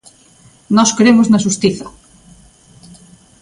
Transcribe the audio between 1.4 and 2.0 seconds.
xustiza.